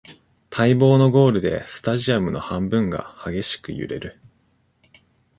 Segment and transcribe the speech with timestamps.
[0.49, 4.19] 待望のゴールでスタジアムの半分が激しく揺れる